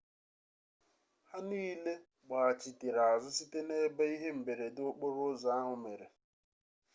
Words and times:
ha 1.29 1.37
niile 1.47 1.93
gbaghachitere 2.25 3.01
azụ 3.13 3.29
site 3.37 3.59
na 3.67 3.75
ebe 3.85 4.03
ihe 4.15 4.29
mberede 4.39 4.81
okporo 4.91 5.21
ụzọ 5.31 5.47
ahụ 5.57 5.73
mere 5.83 6.07